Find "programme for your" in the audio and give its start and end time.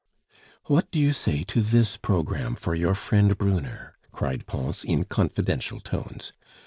1.95-2.95